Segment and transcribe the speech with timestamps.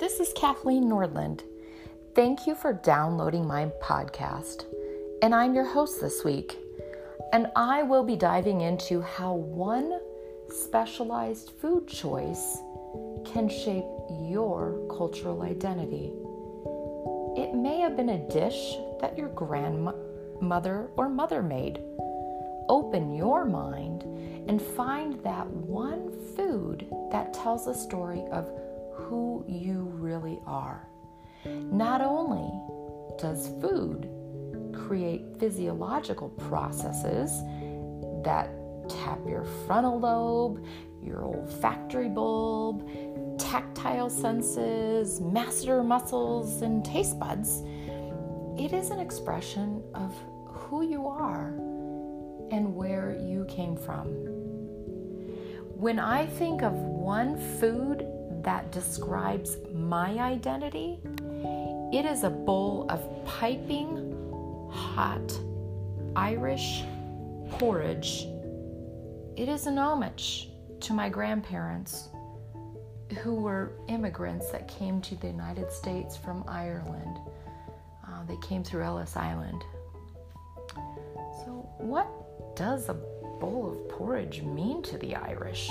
[0.00, 1.40] This is Kathleen Nordland.
[2.14, 4.64] Thank you for downloading my podcast.
[5.22, 6.56] And I'm your host this week.
[7.32, 9.98] And I will be diving into how one
[10.50, 12.58] specialized food choice
[13.24, 13.84] can shape
[14.22, 16.12] your cultural identity.
[17.36, 21.82] It may have been a dish that your grandmother or mother made.
[22.68, 24.04] Open your mind
[24.48, 28.48] and find that one food that tells a story of
[28.98, 30.88] who you really are.
[31.46, 32.50] Not only
[33.18, 34.08] does food
[34.74, 37.30] create physiological processes
[38.24, 38.50] that
[38.88, 40.64] tap your frontal lobe,
[41.02, 42.88] your olfactory bulb,
[43.38, 47.62] tactile senses, masseter muscles, and taste buds,
[48.58, 50.14] it is an expression of
[50.46, 51.48] who you are
[52.50, 54.06] and where you came from.
[55.76, 58.04] When I think of one food
[58.48, 60.98] that describes my identity,
[61.92, 65.38] it is a bowl of piping hot
[66.16, 66.82] Irish
[67.50, 68.26] porridge.
[69.36, 70.48] It is an homage
[70.80, 72.08] to my grandparents
[73.18, 77.18] who were immigrants that came to the United States from Ireland.
[78.02, 79.62] Uh, they came through Ellis Island.
[81.44, 82.08] So, what
[82.56, 85.70] does a bowl of porridge mean to the Irish?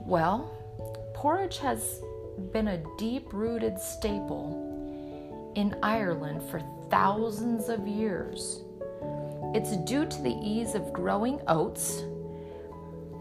[0.00, 0.50] Well,
[1.24, 2.02] porridge has
[2.52, 8.60] been a deep rooted staple in Ireland for thousands of years.
[9.54, 12.02] It's due to the ease of growing oats.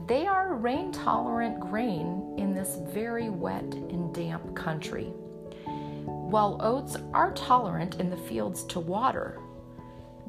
[0.06, 5.14] They are a rain tolerant grain in this very wet and damp country.
[6.04, 9.40] While oats are tolerant in the fields to water,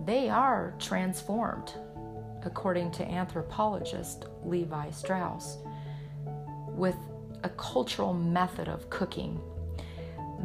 [0.07, 1.73] they are transformed,
[2.45, 5.59] according to anthropologist Levi Strauss,
[6.69, 6.95] with
[7.45, 9.41] a cultural method of cooking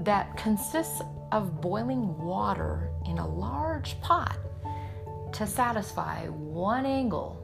[0.03, 1.01] that consists
[1.31, 4.37] of boiling water in a large pot
[5.31, 7.37] to satisfy one angle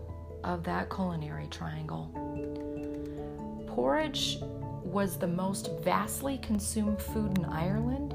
[0.43, 2.11] of that culinary triangle.
[3.67, 4.37] Porridge
[4.83, 8.13] was the most vastly consumed food in Ireland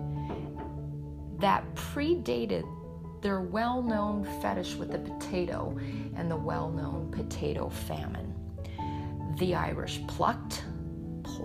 [1.40, 2.64] that predated
[3.22, 5.76] their well known fetish with the potato
[6.16, 8.34] and the well known potato famine.
[9.38, 10.64] The Irish plucked,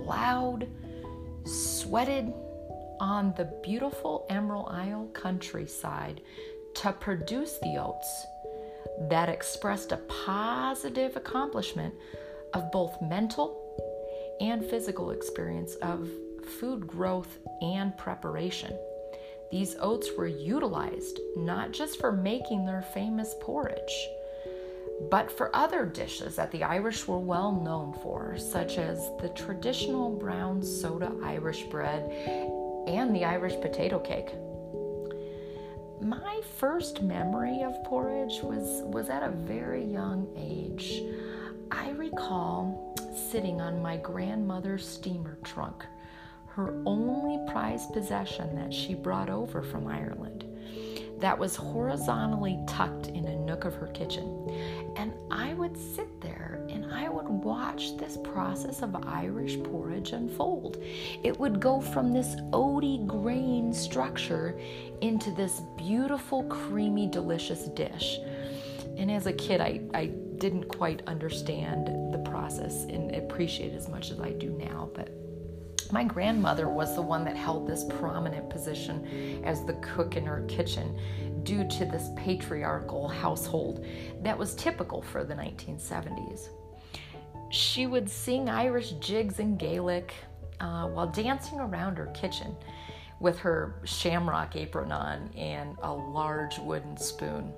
[0.03, 0.67] plowed,
[1.45, 2.33] sweated,
[2.99, 6.21] on the beautiful Emerald Isle countryside
[6.75, 8.25] to produce the oats
[9.09, 11.93] that expressed a positive accomplishment
[12.53, 13.61] of both mental
[14.39, 16.09] and physical experience of
[16.59, 18.77] food growth and preparation.
[19.51, 24.07] These oats were utilized not just for making their famous porridge,
[25.09, 30.09] but for other dishes that the Irish were well known for, such as the traditional
[30.09, 32.09] brown soda Irish bread
[32.87, 34.33] and the Irish potato cake.
[36.01, 41.01] My first memory of porridge was, was at a very young age.
[41.71, 45.85] I recall sitting on my grandmother's steamer trunk,
[46.47, 50.45] her only prized possession that she brought over from Ireland,
[51.19, 54.51] that was horizontally tucked in a nook of her kitchen.
[54.97, 60.83] And I would sit there and I would watch this process of Irish porridge unfold.
[61.23, 64.59] It would go from this oaty grain structure
[64.99, 68.19] into this beautiful, creamy, delicious dish.
[68.97, 73.87] And as a kid, I, I didn't quite understand the process and appreciate it as
[73.87, 75.09] much as I do now, but
[75.95, 80.43] my grandmother was the one that held this prominent position as the cook in her
[80.49, 80.99] kitchen
[81.43, 83.85] due to this patriarchal household
[84.21, 86.49] that was typical for the 1970s.
[87.49, 90.13] She would sing Irish jigs in Gaelic
[90.59, 92.53] uh, while dancing around her kitchen
[93.21, 97.53] with her shamrock apron on and a large wooden spoon.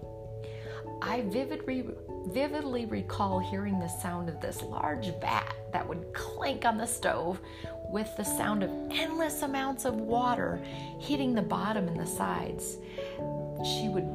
[1.02, 1.86] I vividly,
[2.28, 7.40] vividly recall hearing the sound of this large vat that would clank on the stove
[7.90, 10.60] with the sound of endless amounts of water
[11.00, 12.78] hitting the bottom and the sides.
[13.64, 14.08] She would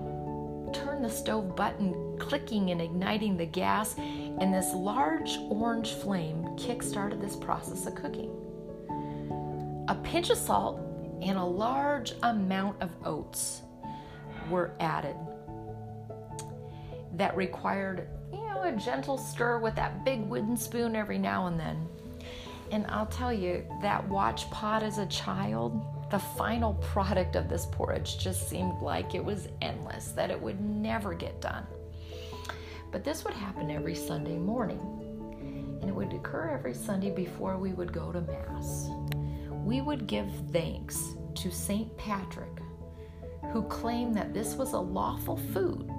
[0.75, 6.83] turn the stove button, clicking and igniting the gas, and this large orange flame kick
[6.83, 8.31] started this process of cooking.
[9.89, 10.81] A pinch of salt
[11.23, 13.63] and a large amount of oats
[14.51, 15.17] were added
[17.15, 21.59] that required, you know, a gentle stir with that big wooden spoon every now and
[21.59, 21.87] then.
[22.71, 27.67] And I'll tell you, that watch pot as a child, the final product of this
[27.67, 31.67] porridge just seemed like it was endless, that it would never get done.
[32.91, 34.81] But this would happen every Sunday morning,
[35.81, 38.89] and it would occur every Sunday before we would go to Mass.
[39.65, 41.97] we would give thanks to St.
[41.97, 42.61] Patrick,
[43.53, 45.92] who claimed that this was a lawful food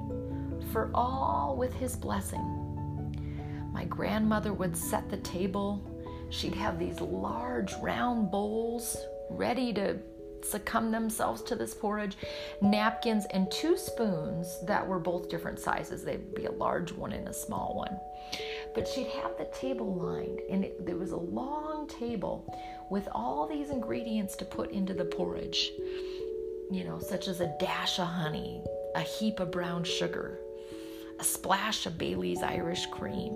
[0.73, 2.41] for all with his blessing.
[3.71, 5.81] My grandmother would set the table.
[6.31, 8.97] She'd have these large round bowls
[9.29, 9.99] ready to
[10.43, 12.17] succumb themselves to this porridge,
[12.61, 16.03] napkins, and two spoons that were both different sizes.
[16.03, 17.97] They'd be a large one and a small one.
[18.75, 22.51] But she'd have the table lined, and it, there was a long table
[22.89, 25.71] with all these ingredients to put into the porridge,
[26.71, 28.63] you know, such as a dash of honey,
[28.95, 30.39] a heap of brown sugar,
[31.19, 33.33] a splash of Bailey's Irish cream,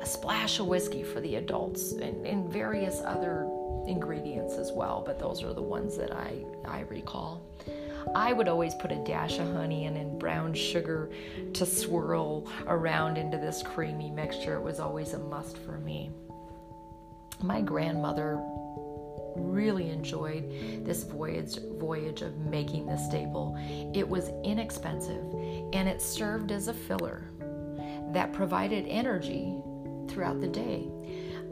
[0.00, 3.48] a splash of whiskey for the adults, and, and various other
[3.86, 7.42] ingredients as well, but those are the ones that I, I recall.
[8.14, 11.10] I would always put a dash of honey and in brown sugar
[11.54, 14.54] to swirl around into this creamy mixture.
[14.54, 16.10] It was always a must for me.
[17.42, 18.40] My grandmother
[19.36, 23.56] really enjoyed this voyage voyage of making this staple.
[23.94, 25.24] It was inexpensive
[25.72, 27.30] and it served as a filler
[28.12, 29.54] that provided energy
[30.08, 30.88] throughout the day.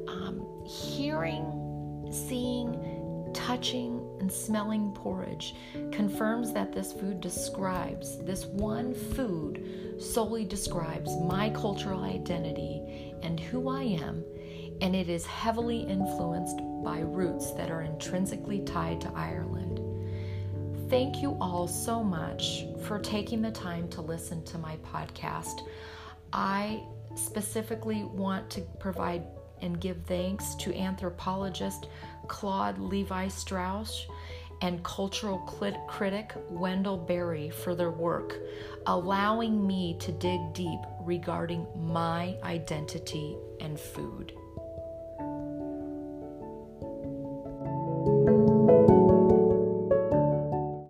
[0.08, 1.66] Um, hearing
[2.10, 5.54] seeing, touching, and smelling porridge
[5.92, 13.69] confirms that this food describes, this one food solely describes my cultural identity and who
[13.69, 14.24] I am,
[14.80, 19.65] and it is heavily influenced by roots that are intrinsically tied to Ireland.
[20.88, 25.66] Thank you all so much for taking the time to listen to my podcast.
[26.32, 26.80] I
[27.16, 29.24] specifically want to provide
[29.60, 31.88] and give thanks to anthropologist
[32.28, 34.06] Claude Levi Strauss
[34.62, 35.38] and cultural
[35.88, 38.36] critic Wendell Berry for their work,
[38.86, 44.34] allowing me to dig deep regarding my identity and food.